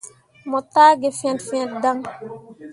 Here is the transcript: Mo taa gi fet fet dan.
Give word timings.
Mo 0.49 0.59
taa 0.73 0.91
gi 1.01 1.09
fet 1.19 1.39
fet 1.47 1.69
dan. 1.81 1.99